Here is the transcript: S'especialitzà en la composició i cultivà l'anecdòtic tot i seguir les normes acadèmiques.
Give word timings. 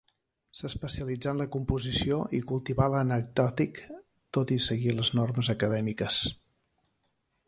S'especialitzà 0.59 1.33
en 1.35 1.41
la 1.41 1.45
composició 1.55 2.15
i 2.37 2.39
cultivà 2.51 2.87
l'anecdòtic 2.93 3.77
tot 4.39 4.55
i 4.55 4.57
seguir 4.69 4.97
les 5.01 5.13
normes 5.19 5.53
acadèmiques. 5.55 6.19